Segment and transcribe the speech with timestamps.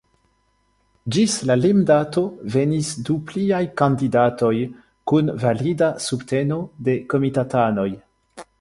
[1.15, 2.23] Ĝis la limdato
[2.55, 4.51] venis du pliaj kandidatoj,
[5.13, 7.89] kun valida subteno de komitatanoj.